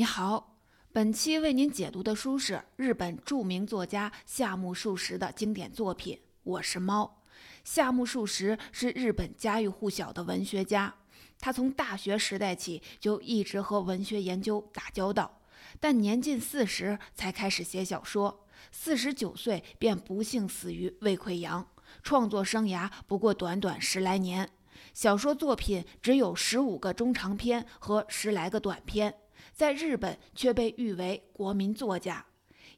[0.00, 0.56] 你好，
[0.94, 7.20] 本期为您解读的书是日本著名作家夏目漱石的经典作品《我是猫》。
[7.64, 10.94] 夏目漱石是日本家喻户晓的文学家，
[11.38, 15.42] 他从大学时代起就一直和文学研究打交道，
[15.78, 21.68] 但年近四十才开始写小说，四十九岁便不幸死于胃溃疡，
[22.02, 24.48] 创作生涯不过短短十来年，
[24.94, 29.14] 小说作品只有十五个中长篇和十来个短篇。
[29.60, 32.24] 在日本却被誉为国民作家。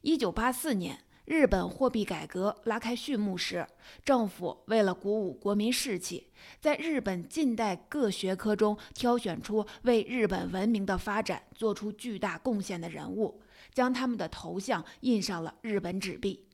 [0.01, 3.65] 一九八四年，日本货币改革拉开序幕时，
[4.03, 6.27] 政府为了鼓舞国民士气，
[6.59, 13.39] 在日本近代各学科中挑选出为日本文明的发展做出巨大贡献的人物，
[13.73, 16.45] 将他们的头像印上了日本纸币。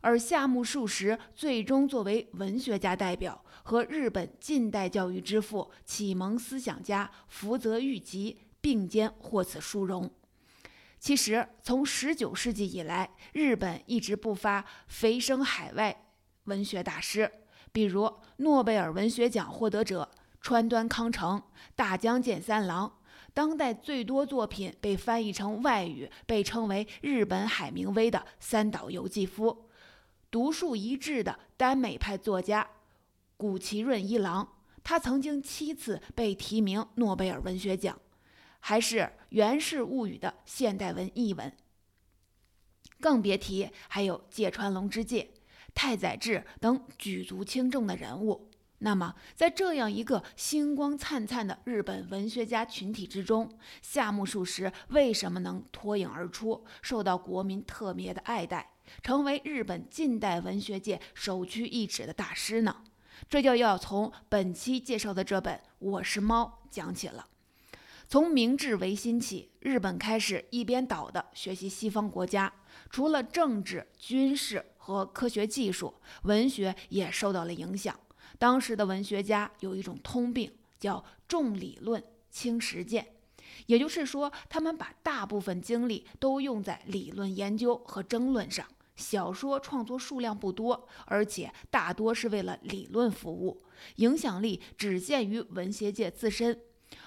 [0.00, 8.38] 而夏目漱石最终作为文学家代表，和日本近代教育之父、启蒙思想家福泽谕吉。
[8.62, 10.10] 并肩获此殊荣。
[10.98, 16.06] 其实，从十九世纪以来，日本一直不乏蜚声海外
[16.44, 17.30] 文学大师，
[17.72, 20.10] 比如诺贝尔文学奖获得者
[20.40, 21.42] 川端康成、
[21.74, 23.00] 大江健三郎。
[23.34, 29.70] 当代最多作品被翻译成外语，被称为“日本海明威”的三岛由纪夫，
[30.30, 32.68] 独树一帜的耽美派作家
[33.38, 34.46] 古崎润一郎，
[34.84, 37.98] 他曾经七次被提名诺贝尔文学奖。
[38.64, 38.98] 还是
[39.30, 41.52] 《源氏物语》的现代文译文，
[43.00, 45.34] 更别提还有芥川龙之介、
[45.74, 48.48] 太宰治等举足轻重的人物。
[48.78, 53.50] 那么，在这样一个星光灿灿的日本文学家群体之中，
[53.82, 62.84] 夏目漱石为什么能脱颖而出，受到国民特别的爱戴，成为日本近代文学界首屈一指的大师呢？
[63.28, 67.26] 这就要从本期介绍的这本《我是猫》讲起了。
[68.12, 72.52] 从明治维新起，日本开始一边倒地学习西方国家，
[72.90, 77.98] 除了政治、军事和科学技术，文学也受到了影响。
[78.38, 83.14] 当时的文学家有一种通病，叫重理论轻实践，
[83.64, 88.66] 也就是说，他们把大部分精力都用在理论研究和争论上。
[88.94, 93.62] 小说创作数量不多，而且大多是为了理论服务，
[93.96, 96.60] 影响力只限于文学界自身。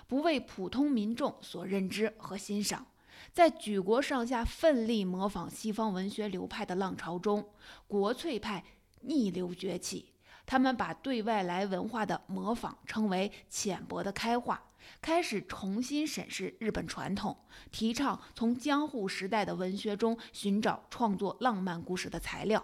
[0.07, 2.85] 不为普通民众所认知和欣赏，
[3.31, 7.50] 在举国上下奋力模仿西方文学流派的浪潮中，
[7.88, 8.63] 国粹派
[9.01, 10.13] 逆流崛起。
[10.45, 14.62] 他们把对外来文化的模仿称为浅薄的开化，
[15.01, 17.35] 开始重新审视日本传统，
[17.72, 22.63] 提倡从江户时代的文学中寻找创作浪漫故事的材料。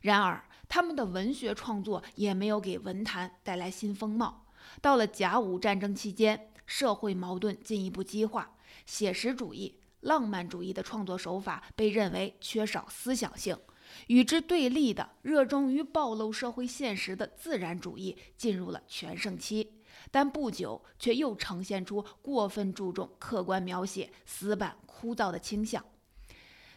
[0.00, 4.46] 然而，他们的文学创作也没有给文坛带来新风貌。
[4.80, 8.56] 到了甲午战争期间，社会矛盾进一步激化，
[8.86, 13.58] 写实主义、浪漫主义的创作手法被认为缺少思想性，
[14.06, 19.80] 与之对立的热衷于暴露社会现实的自然主义进入了全盛期，
[20.10, 25.84] 但不久却又呈现出过分注重客观描写、死板枯燥的倾向。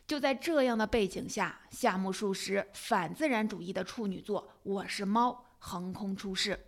[0.07, 6.59] 就在这样的背景下，夏目漱石反自然主义的处女作《我是猫》横空出世。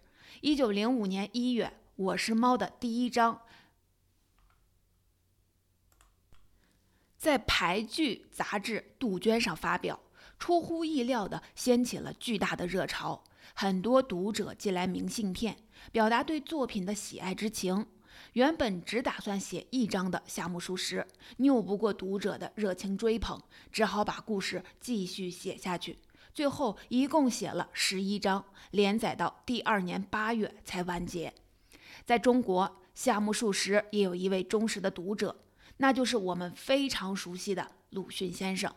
[0.41, 3.41] 一九零五年一月，《我是猫》的第一章
[7.17, 9.99] 在排剧杂志《杜鹃》上发表，
[10.37, 13.23] 出乎意料地掀起了巨大的热潮。
[13.53, 15.57] 很多读者寄来明信片，
[15.91, 17.85] 表达对作品的喜爱之情。
[18.33, 21.05] 原本只打算写一章的夏目漱石，
[21.37, 23.39] 拗不过读者的热情追捧，
[23.71, 25.99] 只好把故事继续写下去。
[26.33, 31.33] 最后一共写了十一章，连载到第二年八月才完结。
[32.05, 35.43] 在中国，夏目漱石也有一位忠实的读者，
[35.77, 38.73] 那就是我们非常熟悉的鲁迅先生。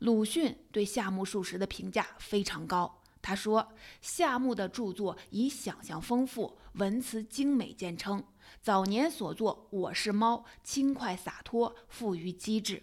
[0.00, 8.22] 鲁迅对夏目漱石的评价非常高，他说：“夏目的著作以想象丰富、文辞精美见称。
[8.60, 12.82] 早年所作《我是猫》，轻快洒脱，富于机智。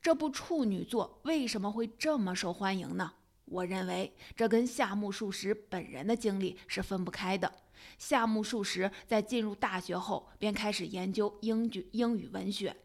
[0.00, 3.14] 这部处女作为什么会这么受欢迎呢？”
[3.50, 7.52] 我认为这跟夏目漱石本人的经历是分不开的。
[7.98, 12.76] 夏目漱石在进入大学后便开始研究英语英语文学，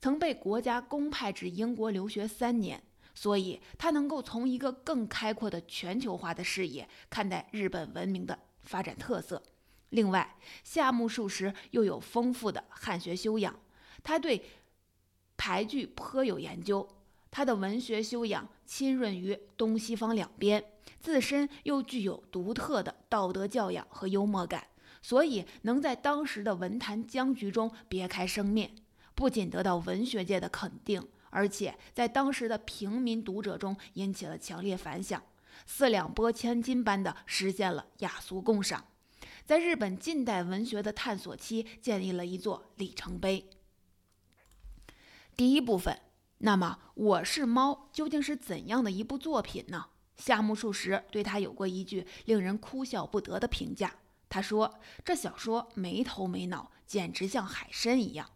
[0.00, 2.82] 曾被国家公派至英国留学三年，
[3.14, 9.42] 所以他能够从一个更开阔的全球化的视野看待日本文明的发展特色。
[9.90, 13.58] 另外，夏目漱石又有丰富的汉学修养，
[14.02, 14.42] 他对
[15.36, 16.86] 牌剧颇有研究。
[17.30, 20.64] 他的文学修养浸润于东西方两边，
[21.00, 24.68] 自身又具有独特的道德教养和幽默感，
[25.02, 28.74] 所以能在当时的文坛僵局中别开生面。
[29.14, 35.22] 不仅得到文学界的肯定，而且在当时的平民读者中引起了强烈反响，
[35.66, 38.84] 四两拨千斤般的实现了雅俗共赏，
[39.44, 43.50] 在日本近代文学的探索期建立了一座里程碑。
[45.36, 46.00] 第一部分，
[46.38, 49.86] 那么《我是猫》究竟是怎样的一部作品呢？
[50.16, 53.92] 夏目漱石对他有过一句令人哭笑不得的评价。
[54.28, 58.30] 他说：“这小说没头没脑，简直像海参一样。”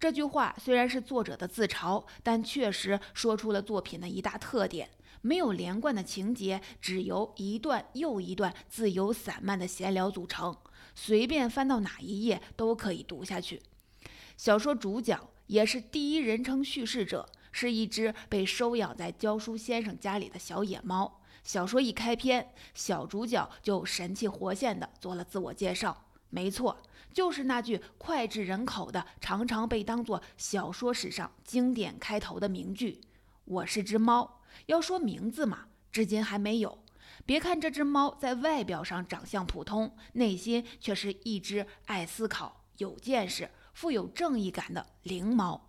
[0.00, 4.90] 这句话虽然是作者的自嘲，但确实说出了作品的一大特点：
[5.20, 10.56] 没有连贯的情节，只由一段又一段自由散漫的闲聊组成，
[10.96, 13.62] 随便翻到哪一页都可以读下去。
[14.36, 21.20] 小说主角也是第一人称叙事者，是一只被收养在教书先生家里的小野猫。
[21.44, 26.06] 小说一开篇，小主角就神气活现地做了自我介绍。
[26.30, 26.76] 没错，
[27.12, 33.00] 就是那句脍炙人口的、常常被当作小说史上经典开头的名句
[33.46, 36.80] ：“我是只猫。”要说名字嘛，至今还没有。
[37.24, 45.68] 别看这只猫在外表上长相普通，内心却是一只爱思考、有见识、富有正义感的灵猫。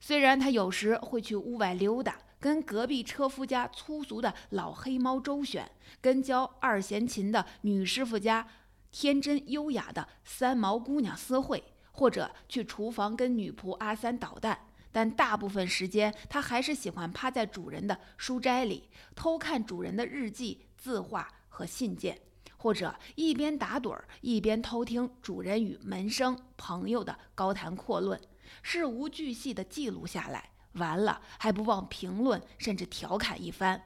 [0.00, 2.18] 虽然它有时会去屋外溜达。
[2.38, 5.68] 跟隔壁车夫家粗俗的老黑猫周旋，
[6.02, 8.46] 跟教二弦琴的女师傅家
[8.92, 22.20] 天真优雅的三毛姑娘私会，或者去厨房跟女仆阿三捣蛋，但大部分时间，他还是喜欢趴在主人的书斋里，偷看主人的日记、字画和信件，
[22.58, 28.20] 或者一边打盹儿，一边偷听主人与门生朋友的高谈阔论，
[28.62, 30.50] 事无巨细地记录下来。
[30.74, 33.82] 完了还不忘评论，甚至调侃一番。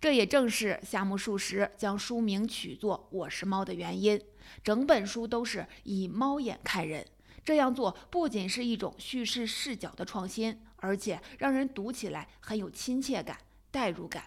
[0.00, 4.20] 这也正是夏目漱石将书名取作《我是猫》的原因。
[4.62, 7.04] 整本书都是以猫眼看人，
[7.44, 13.36] 这样做不仅是一种叙事视角的创新，而且让人读起来很有亲切感、
[13.72, 14.26] 代入感。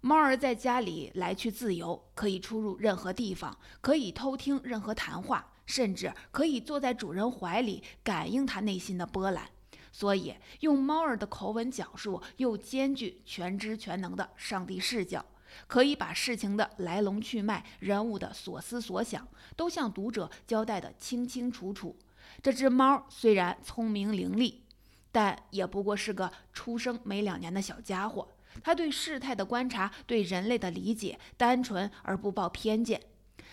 [0.00, 9.48] 猫儿在家里来去自由，可以出入任何地方，可以偷听任何谈话，甚至可以坐在主人怀里，感应他内心的波澜。
[9.92, 15.24] 所以，用猫儿的口吻讲述，又兼具全知全能的上帝视角，
[15.66, 19.26] 可以把事情的来龙去脉、人物的所思所想，
[19.56, 21.96] 都向读者交代得清清楚楚。
[22.42, 24.54] 这只猫虽然聪明伶俐，
[25.12, 28.28] 但也不过是个出生没两年的小家伙。
[28.62, 33.00] 它对事态的观察，对人类的理解，单纯而不抱偏见。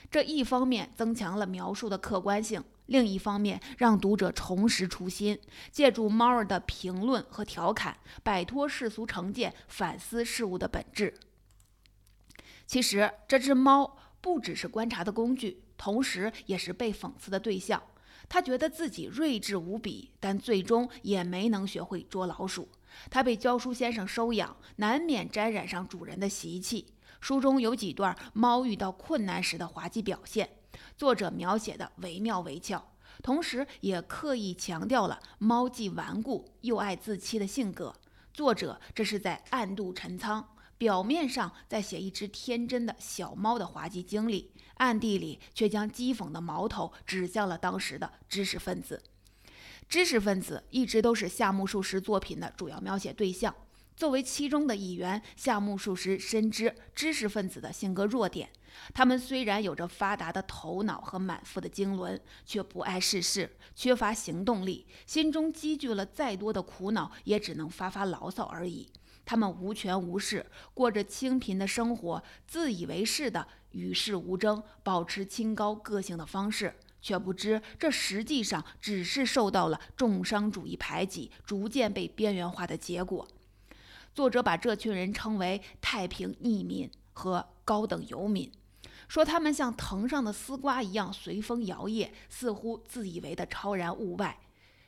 [0.09, 2.63] 这一方面增强了描述的客观性。
[2.87, 5.37] 另一方面，让读者重拾初心，
[5.71, 11.13] 借助猫儿的评论和调侃，摆脱世俗成见，反思事物的本质。
[12.65, 17.83] 其实，这只猫不只是观察的工具，同时也是被讽刺的对象。
[18.29, 22.69] 它觉得自己睿智无比，但最终也没能学会捉老鼠。
[23.09, 26.87] 它被教书先生收养，难免沾染上主人的习气。
[27.19, 30.49] 书中有几段猫遇到困难时的滑稽表现。
[30.95, 32.93] 作者描写的惟妙惟肖，
[33.23, 37.93] 同时也刻意强调了猫既顽固又爱自欺的性格。
[38.33, 49.01] 作者这是在暗度陈仓，表面上在写一只天真的小猫的滑稽经历，暗地里却将讥讽的矛头指向了当时的知识分子。
[49.89, 53.55] 知识分子一直都是夏目漱石作品的主要描写对象。
[53.97, 58.47] 作为其中的一员，夏目漱石深知知识分子的性格弱点。
[58.93, 68.87] 他们虽然有着发达的头脑和满腹的经纶，却不爱世事，缺乏行动力，心中积聚了再多的苦恼，也只能发发牢骚而已。
[69.25, 83.27] 他们无权无势，过着清贫的生活，自以为是的与世无争，保持清高个性的方式，却不知这实际上只是受到了重商主义排挤，逐渐被边缘化的结果。
[84.17, 88.51] 作者把这群人称为“太平逆民”和“高等游民”。
[89.07, 94.39] 说他们像藤上的丝瓜一样随风摇曳，似乎自以为的超然物外。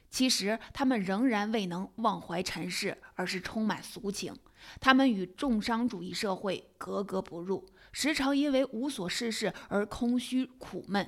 [0.09, 4.35] 其实他们仍然未能忘怀尘世，而是充满俗情。
[4.81, 11.07] 他们与重商主义社会格格不入，时常因为无所事事而空虚苦闷。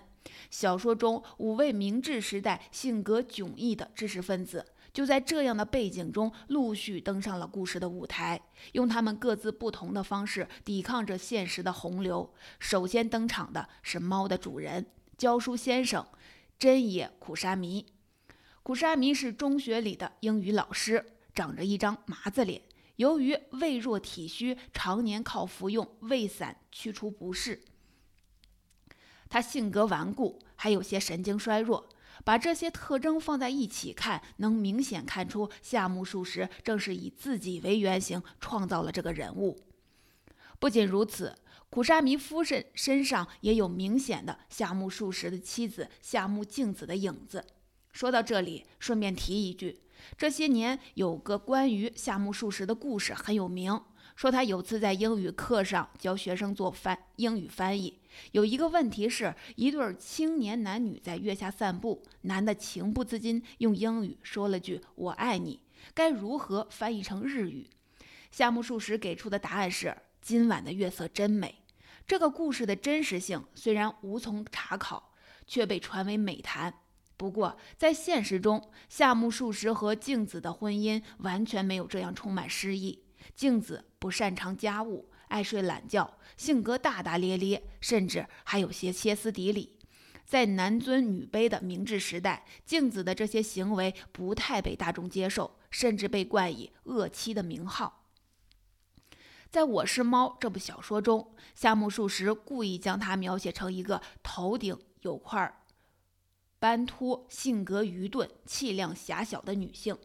[0.51, 4.63] 小说中五位明治时代性格迥异的知识分子。
[4.93, 8.41] 就在这样的背景中，陆续登上了故事的舞台，
[8.73, 12.33] 用他们各自不同的方式抵抗着现实的洪流。
[12.59, 14.85] 首先登场的是猫的主人
[15.17, 16.05] 教书先生
[16.59, 17.85] 真野苦沙弥。
[18.63, 22.61] 苦沙弥是中学里的英语老师，长着一张麻子脸。
[22.97, 27.63] 由于胃弱体虚，常年靠服用胃散驱除不适。
[29.29, 31.89] 他性格顽固，还有些神经衰弱。
[32.23, 39.59] 把这些特征放在一起看，能明显看出夏目漱石正是以自己为原型创造了这个人物。
[40.59, 41.35] 不仅如此，
[41.69, 47.45] 苦沙弥夫人身上也有明显的夏目漱石的妻子夏目静子的影子。
[47.91, 49.81] 说到这里，顺便提一句，
[50.17, 53.81] 这些年有个关于夏目漱石的故事很有名。
[54.21, 57.99] 说他有次在英语课上教学生做翻英语翻译，
[58.33, 65.63] 有一个问题是一对青年男女在月下散步，男的情不自禁用英语说了句“我爱你”，
[65.95, 67.67] 该如何翻译成日语？
[68.29, 71.55] 夏目漱石给出的答案是：“今晚的月色真美。”
[72.05, 75.15] 这个故事的真实性虽然无从查考，
[75.47, 76.71] 却被传为美谈。
[77.17, 82.99] 不过在现实中，夏目漱石和静子的婚姻完全没有这样充满诗意。
[83.35, 89.77] 镜子不擅长家务，爱睡懒觉，性格大大咧咧，甚至还有些歇斯底里。
[90.25, 98.05] 在男尊女卑的明治时代，镜子的这些行为不太被大众接受，甚至被冠以“恶妻”的名号。
[99.49, 105.61] 在我是猫这部小说中，夏目漱石故意将她描写成一个头顶有块
[106.59, 109.97] 斑秃、性格愚钝、气量狭小的女性。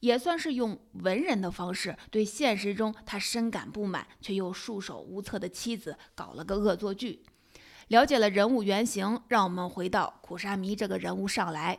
[0.00, 7.24] 也算是用文人的方式对现实中他深感不满却又束手无策的妻子搞了个恶作剧。
[7.88, 11.78] 了解了人物原型，让我们回到苦沙弥这个人物上来。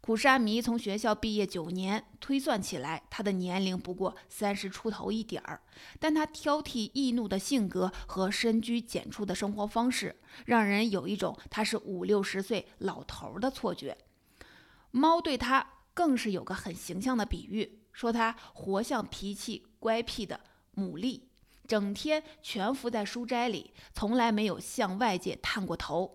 [0.00, 5.60] 苦沙弥从学校毕业九年，推算起来他的年龄不过三十出头一点儿，
[5.98, 13.98] 但他挑剔易怒的性格和深居简出的生活方式，让人有一种他是五六十岁老头的错觉。
[14.90, 15.66] 猫对他。
[15.98, 20.38] 更是有个很形象的比喻，说他活像脾气乖僻的
[20.76, 21.22] 牡蛎，
[21.66, 26.14] 整天蜷伏在书斋里，从来没有向外界探过头。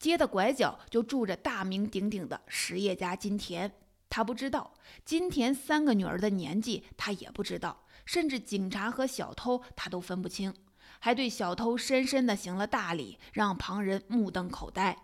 [0.00, 3.70] 街的拐角就住着大名鼎鼎的实业家金田，
[4.10, 10.52] 他不知道金田三个女儿的年纪，他也不知道，甚至警察和小偷他都分不清，
[10.98, 15.03] 还对小偷深深的行了大礼，让旁人目瞪口呆。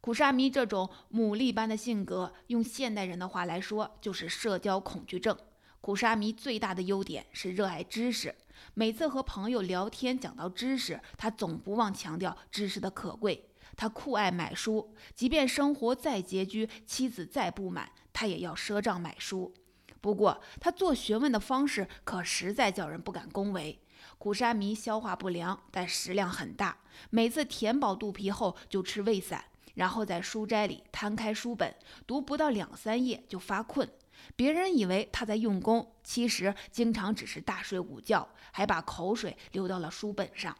[0.00, 5.36] 苦沙弥这种牡蛎般的性格，用现代人的话来说，就是社交恐惧症。
[5.82, 8.34] 苦沙弥最大的优点是热爱知识，
[8.72, 13.50] 每次和朋友聊天讲到知识，他总不忘强调知识的可贵。
[13.76, 19.52] 他酷爱买书，即便生活再拮据，妻子再不满，他也要赊账买书。
[20.00, 23.82] 不过，他做学问的方式可实在叫人不敢恭维。
[24.16, 26.78] 苦沙弥消化不良，但食量很大，
[27.10, 29.44] 每次填饱肚皮后就吃胃散。
[29.74, 31.74] 然后在书斋里摊开书本
[32.06, 33.88] 读，不到两三页就发困。
[34.36, 40.56] 别人以为他在用功，其实经常只是大睡午觉，还把口水流到了书本上。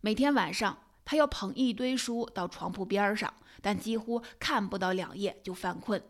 [0.00, 6.02] 每天晚上，他要捧一堆书到床铺边上，但几乎看不到两页就犯困。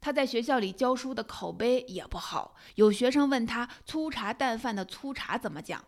[0.00, 5.84] 他在学校里教书的口碑也不好，有学生问他“粗茶淡饭”的“粗茶”怎么讲。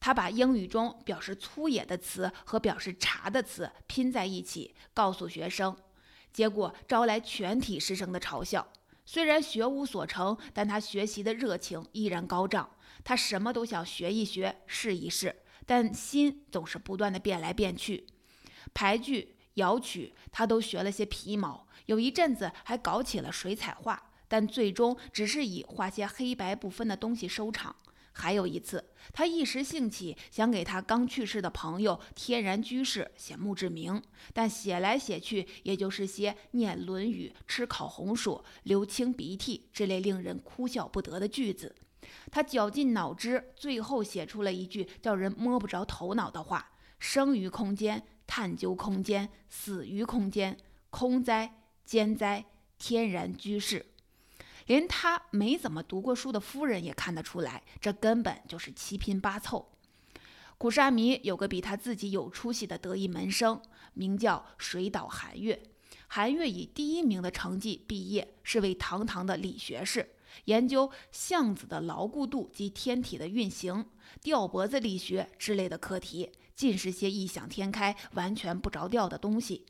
[0.00, 5.76] 他把英语中表示粗野的词和表示茶的词拼在一起，告诉学生，
[6.32, 8.66] 结果招来全体师生的嘲笑。
[9.04, 12.70] 虽然学无所成，但他学习的热情依然高涨。
[13.04, 18.06] 他什么都想学一学、试一试，但心总是不断的变来变去。
[18.74, 21.66] 牌剧、摇曲，他都学了些皮毛。
[21.86, 27.74] 有一阵子还搞起了水彩画，但最终只是以画些黑白不分的东西收场。
[28.20, 41.76] 还有一次，他一时兴起，想给他刚去世的朋友天然居士写墓志铭，但写来写去，也就是些念《论语》、吃烤红薯、流清鼻涕这类令人哭笑不得的句子。
[42.32, 50.56] 他绞尽脑汁，最后写出了一句叫人摸不着头脑的话：“生于空间，探究空间；死于空间，
[50.90, 52.44] 空哉，间哉，
[52.78, 53.86] 天然居士。”
[54.68, 59.70] 连他没怎么读过书的夫人也看得出来，这根本就是七拼八凑。
[60.58, 63.60] 古沙弥有个比他自己有出息的得意门生，
[63.94, 65.62] 名叫水岛寒月。
[66.06, 70.10] 寒月以第一名的成绩毕业，是位堂堂的理学士，
[70.44, 73.86] 研究橡子的牢固度及天体的运行、
[74.20, 79.64] 吊脖子力学之类的课题，尽是些异想天开、完全不着调的东西。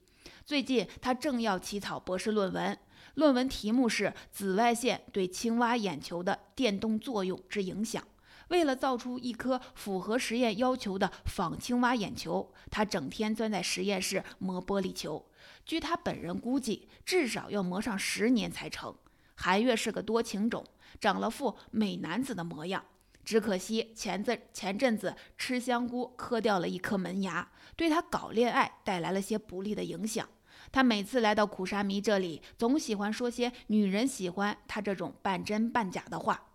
[0.44, 2.76] 最近他正要起草博士论文。
[3.14, 8.02] 论文题目是紫外线对青蛙眼球的电动作用之影响。
[8.48, 15.26] 为了造出一颗符合实验要求的仿青蛙眼球，他整天钻在实验室磨玻璃球。
[15.66, 18.94] 据他本人估计，至少要磨上十年才成。
[19.34, 20.64] 韩月是个多情种，
[20.98, 22.82] 长了副美男子的模样。
[23.22, 27.46] 只可惜前阵前阵子吃香菇磕掉了一颗门牙，
[27.76, 30.26] 对他搞恋爱带来了些不利的影响。
[30.70, 36.50] 他每次来到苦沙弥这里，总喜欢说些女人喜欢他这种半真半假的话，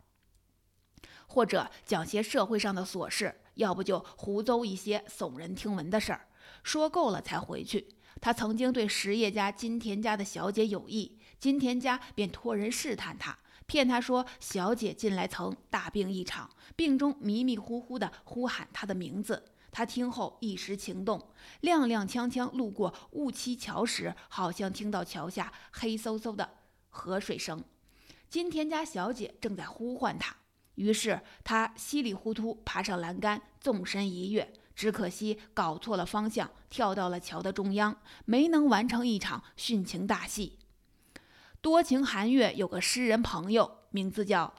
[1.27, 6.27] 或者讲些社会上的琐事，要不就胡诌一些耸人听闻的事儿。
[6.63, 7.88] 说够了才回去。
[8.22, 13.38] 他曾经对实业家金田家的小姐有意，金田家便托人试探他。
[13.65, 19.43] 骗他说，小姐近来曾大病一场，病中迷迷糊糊地呼喊他的名字。
[19.73, 21.19] 他听后一时情动，
[21.63, 26.49] 踉踉跄跄路过雾栖桥时，好像听到桥下黑嗖嗖的
[26.89, 27.61] 河水声。
[28.29, 30.35] 金田家小姐正在呼唤他，
[30.75, 34.53] 于是他稀里糊涂爬上栏杆，纵身一跃。
[34.75, 40.57] 只可惜搞错了方向，跳到了桥的中央，没能完成一场殉情大戏。
[41.61, 44.53] 多情寒月有个诗人朋友，名字叫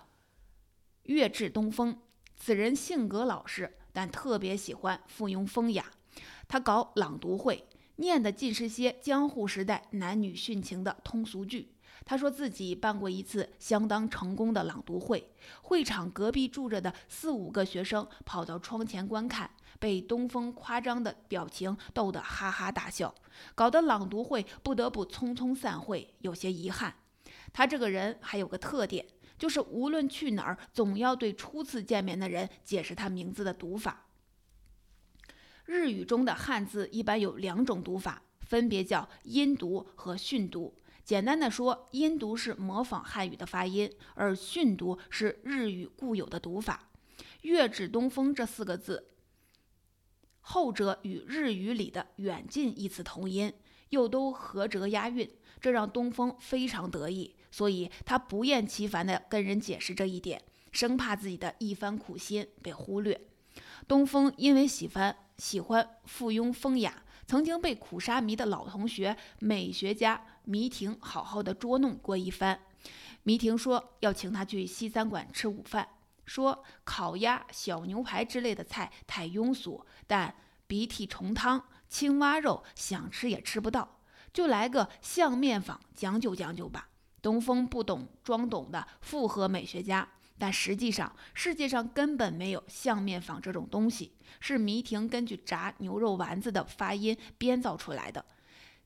[1.02, 2.00] 月至东风。
[2.36, 5.86] 此人性格老实，但特别喜欢附庸风雅。
[6.46, 11.70] 他搞朗读会，念的尽是些江户时代男女殉情的通俗剧。
[12.04, 15.30] 他说自己办过一次相当成功的朗读会，
[15.62, 23.14] 会场隔壁住着的四五个学生跑到窗前观看，被东风夸张的表情逗得哈哈大笑，
[23.54, 26.94] 搞得朗读会不得不匆匆散会，有些遗憾。
[27.54, 29.06] 他这个人还有个特点，
[29.38, 34.06] 就是无论去哪儿，总要对初次见面的人解释他名字的读法。
[35.64, 40.74] 日语中的汉字一般有两种读法，分别叫音读和训读。
[41.04, 46.88] 简单的说，音读是模仿汉语的发音，而训读是日语固有的读法。
[47.42, 49.08] 月指东风这四个字，
[50.40, 53.52] 后者与日语里的远近一词同音，
[53.90, 57.34] 又都合辙押韵，这让东风非常得意。
[57.54, 60.42] 所以他不厌其烦地跟人解释这一点，
[60.72, 63.28] 生怕自己的一番苦心被忽略。
[63.86, 72.58] 东风因为喜欢喜欢附庸风雅，曾经被苦沙弥的老同学美学家弥亭好好的捉弄过一番。
[73.22, 75.88] 迷亭说要请他去西餐馆吃午饭，
[76.24, 80.34] 说烤鸭、小牛排之类的菜太庸俗，但
[80.66, 84.00] 鼻涕虫汤、青蛙肉想吃也吃不到，
[84.32, 86.88] 就来个相面坊将就将就吧。
[87.24, 90.06] 东风不懂装懂的复合美学家，
[90.38, 98.22] 但实际上世界上根本没有相面坊这种东西，是迷亭根据炸牛肉丸子的发音编造出来的。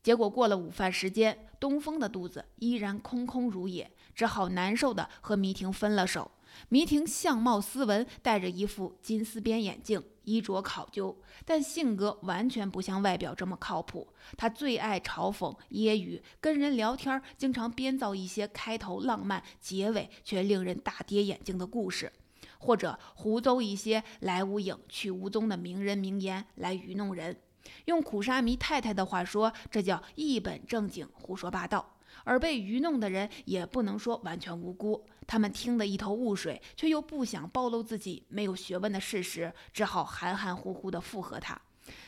[0.04, 6.30] 结果过了午饭时间，东风的肚子依然空空如也，只好难受的和迷亭分了手。
[6.68, 14.08] 迷亭相貌斯文，戴着一副金丝边眼镜，衣着考究，但性格完全不像外表这么靠谱。
[14.36, 22.12] 他最爱嘲讽、揶揄，跟人聊天经常编造一些开头浪漫、结尾却令人大跌眼镜的故事，
[22.58, 27.36] 或者胡诌一些来无影去无踪的名人名言来愚弄人。
[27.84, 31.94] 用苦沙弥太太的话说，这叫一本正经胡说八道。
[32.24, 41.60] 而被愚弄的人也不能说完全无辜，他们听得一头雾水，却又不想暴露自己没有学问的事实，只好含含糊糊地附和他，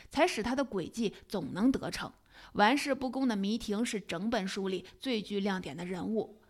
[0.09, 2.11] 才使他的诡计总能得逞。
[2.53, 6.41] 玩世不恭的迷亭是整本书里最具亮点的人物。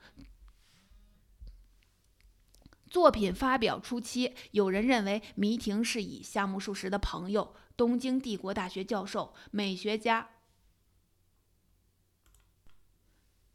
[2.89, 10.29] 作品发表初期，有人认为迷亭是以夏目漱石的朋友、东京帝国大学教授、美学家。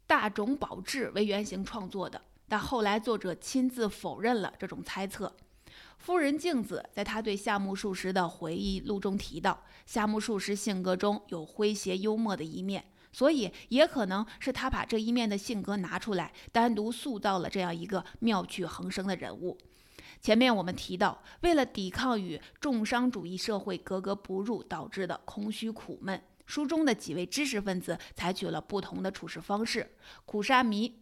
[0.05, 5.35] 大冢保志为原型创作的，但后来作者亲自否认了这种猜测。
[5.97, 19.57] 夫人镜子在他对夏目漱石的回忆录中提到，夏目漱石性格中有诙谐幽默的一面，所以也可能是他把这一面的性格拿出来，单独塑造了这样一个妙趣横生的人物。
[20.21, 26.21] 前面我们提到，为了抵抗与重商主义社会格格不入导致的空虚苦闷。
[26.45, 31.01] 书中的几位知识分子采取了不同的处事方式：苦沙弥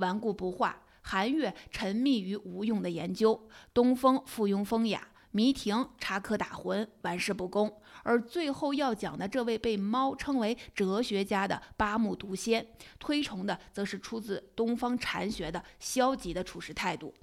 [0.00, 7.72] 顽固不化，韩月沉迷于无用的研究，东风附庸风雅，迷亭插科打诨，玩世不恭。
[8.02, 12.66] 而最后要讲的这位被猫称为哲学家的八木独仙，
[12.98, 17.14] 推崇的则是出自东方禅学的消极的处事态度。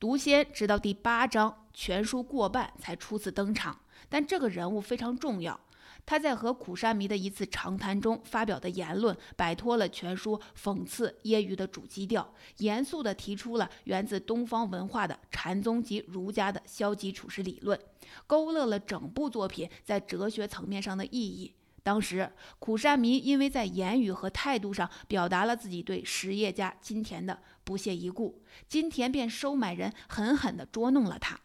[0.00, 5.58] 独仙直到第八章全书过半才初次登场，但这个人物非常重要。
[6.06, 17.78] 他在和苦沙弥的一次长谈中发表的言论，摆脱了全书讽刺揶揄的主基调，严肃地提出了源自东方文化的禅宗及儒家的消极处事理论，
[18.26, 21.54] 勾勒了整部作品在哲学层面上的意义。
[21.82, 31.40] 当时，苦沙弥因为在言语和态度上表达了自己对实业家金田的不屑一顾，金田便收买人，狠狠地捉弄了他。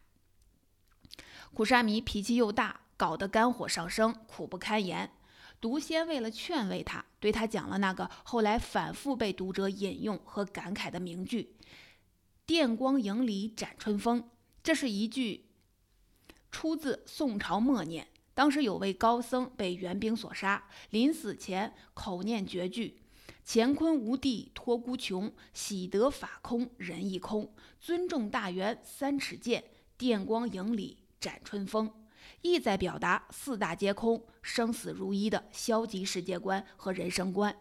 [1.54, 5.10] 苦沙弥脾气又大，搞得肝火上升，苦不堪言。
[5.62, 11.56] 毒仙为了劝慰他，对他讲了那个后来反复被读者引用和感慨的名句
[12.46, 14.30] ：“电光影里展春风。”
[14.62, 15.46] 这是一句
[16.52, 23.02] 出自宋朝末年，当时有位高僧被元兵所杀，临死前口念绝句
[23.48, 27.54] ：“乾坤无地托孤穷，喜得法空人亦空。
[27.80, 29.64] 尊重大圆三尺剑，
[29.98, 31.90] 电光影里展春风。”
[32.42, 37.56] 意在表达四大皆空、生死如一的消极世界观和人生观。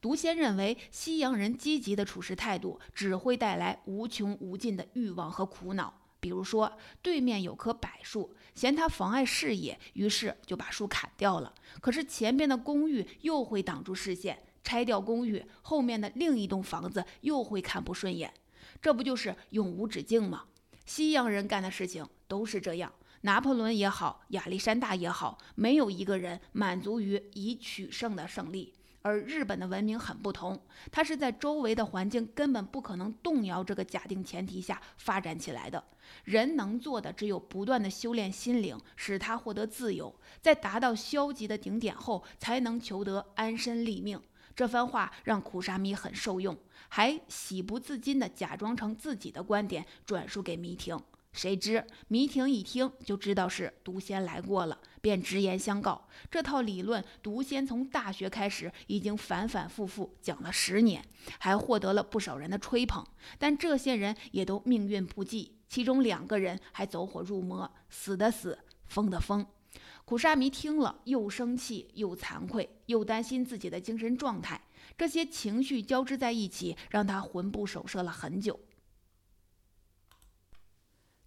[0.00, 5.92] 毒仙认为，西洋人积极的处事态度只会带来无穷无尽的欲望和苦恼。
[6.20, 11.52] 比如说，对面有棵柏树，嫌它妨碍视野，于是就把树砍掉了。
[11.80, 18.32] 可是前边的公寓又会挡住视线，拆掉公寓，后面的另一栋房子又会看不顺眼。
[18.80, 20.44] 这不就是永无止境吗？
[20.86, 22.92] 西洋人干的事情都是这样。
[23.24, 28.74] 拿破仑也好，亚历山大也好，没有一个人满足于以取胜的胜利。
[29.00, 30.60] 而日本的文明很不同，
[30.92, 35.82] 它是在周围的环境根本不可能动摇这个假定前提下发展起来的。
[36.24, 44.20] 人能做的只有不断的修炼心灵，使他获得自由，在达到消极的顶点后，才能求得安身立命。
[44.54, 46.54] 这番话让苦沙弥很受用，
[46.88, 50.98] 还喜不自禁地假装成自己的观点转述给弥亭。
[51.34, 56.06] 谁知弥亭一听就知道是毒仙来过了，便直言相告。
[56.30, 61.04] 这套理论，毒仙从大学开始已经反反复复讲了十年，
[61.40, 63.04] 还获得了不少人的吹捧。
[63.36, 69.44] 但这些人也都命运不济，其中两个人还走火入魔，死的死，疯的疯。
[70.04, 74.60] 苦沙弥听了，又生气又惭愧，又担心自己的精神状态，
[74.96, 78.60] 这些情绪交织在一起，让他魂不守舍了很久。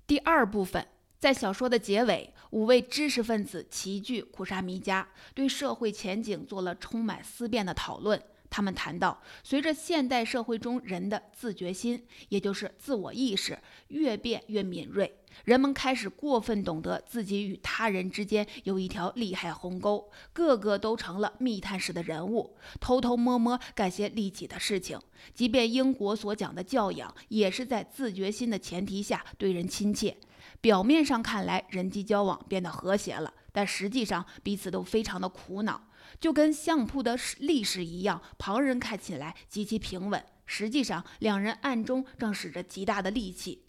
[0.07, 0.87] 第二部分，
[1.19, 8.23] 在小说的结尾，五位知识分子齐聚苦沙弥家，对社会前景做了充满思辨的讨论。
[8.49, 13.57] 他们谈到，随着现代社会中人的自觉心，也就是自我意识
[13.89, 24.99] 越变越敏锐，人们开始过分懂得自己与他人之间有一条利害鸿沟，个个都成了密探式的人物，偷偷摸摸干些利己的事情。
[25.33, 30.17] 即便英国所讲的教养，也是在自觉心的前提下对人亲切。
[30.61, 35.86] 表面上看来，人际交往变得和谐了，但实际上彼此都非常的苦恼。
[36.19, 43.63] 就跟相扑的历史一样，旁人看起来极其平稳，实际上两人暗中正使着极大的力气。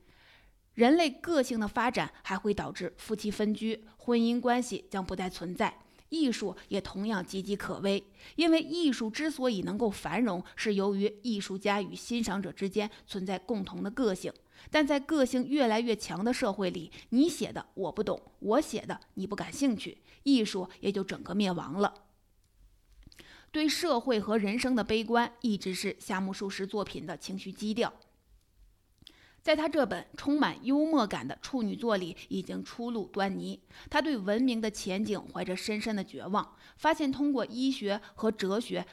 [0.75, 5.79] 人类个性的发展还会导致夫妻分居，婚姻关系将不再存在。
[6.09, 8.03] 艺术也同样岌岌可危，
[8.37, 14.33] 因为艺术之所以能够繁荣，是由于艺术家与欣赏者之间存在共同的个性。
[14.71, 21.93] 但在个性越来越强的社会里，你写的我不懂，我写的你不感兴趣，艺术也就整个灭亡了。
[23.51, 27.93] 对社会和人生的悲观，一直是夏目漱石作品的情绪基调。
[29.41, 33.63] 在他这本充满幽默感的处女作里，已经初露端倪。
[33.89, 38.85] 他对文明的前景怀着深深的绝望，发现通过医学和哲学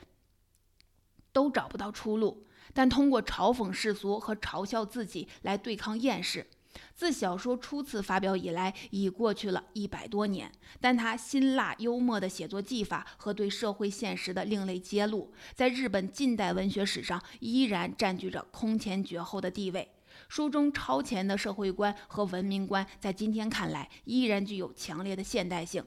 [1.33, 6.47] 都找不到出路，但通过嘲讽世俗和嘲笑自己来对抗厌世。
[6.93, 19.89] 自小说初次发表以来，已过去了一百多年，但他辛辣幽默的写作技法和对社会现实的另类揭露，在日本近代文学史上依然占据着空前绝后的地位。
[20.29, 25.83] 书中超前的社会观和文明观，在今天看来依然具有强烈的现代性，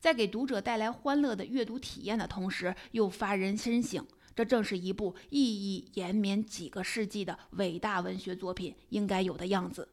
[0.00, 4.04] 在给读者带来欢乐的阅读体验的同时，又发人深省。
[4.34, 9.88] 这正是一部意义延绵几个世纪的伟大文学作品应该有的样子。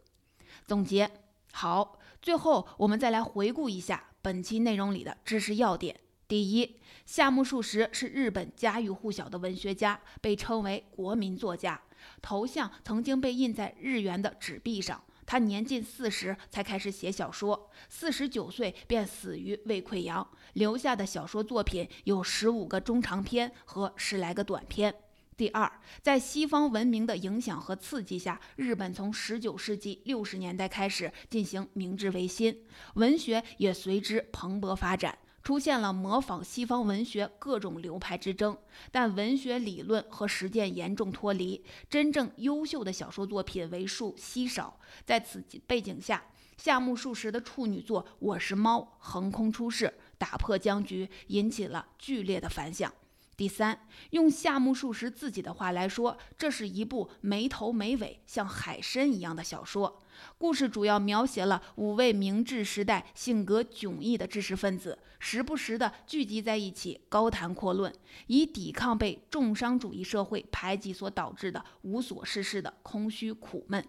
[0.67, 1.09] 总结
[1.51, 5.99] 好，最后我们再来回顾一下本期内容里的知识要点。
[6.27, 11.79] 第一，夏目漱石是日本家喻户晓的文学家，被称为国民作家，
[12.21, 15.03] 头像曾经被印在日元的纸币上。
[15.27, 24.93] 他年近四十才开始写小说，四十九岁便死于胃溃疡，留下的小说作品有十五个中长篇和十来个短篇。
[25.37, 25.69] 第二，
[26.01, 32.57] 在西方文明的影响和刺激下，日本从十九世纪六十年代开始进行明治维新，
[32.93, 38.57] 文学也随之蓬勃发展，出现了模仿西方文学各种流派之争。
[38.93, 44.79] 但文学理论和实践严重脱离，真正优秀的小说作品为数稀少。
[45.03, 46.23] 在此背景下，
[46.55, 52.93] 夏目漱石的处女作《我是猫》横空出世，打破僵局，引起了剧烈的反响。
[53.37, 53.77] 第三，
[54.11, 60.01] 用夏目漱石自己的话来说，这是一部没头没尾、像海参一样的小说。
[60.37, 67.93] 故事主要描写了五位明治时代性格迥异的知识分子，时不时的聚集在一起高谈阔论，
[68.27, 73.85] 以抵抗被重商主义社会排挤所导致的无所事事的空虚苦闷。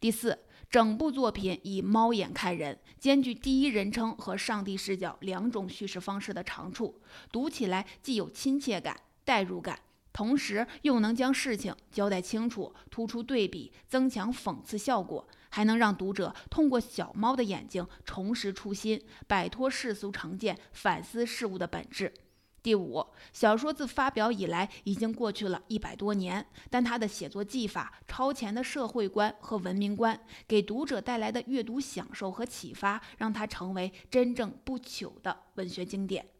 [0.00, 0.36] 第四。
[0.72, 6.98] 整部作品以猫眼看人，兼具第一人称和上帝视角两种叙事方式的长处，
[7.30, 9.78] 读起来既有亲切感、代入感，
[10.14, 22.14] 同时又能将事情交代清楚，突出对比，增强讽刺效果，还能让读者通过小猫的眼睛重拾初心，摆脱世俗成见，反思事物的本质。
[22.62, 36.31] 第五，小说自发表以来已经过去了一百多年，但它的写作技法、超前的社会观和文明观，给读者带来的阅读享受和启发，让它成为真正不朽的文学经典。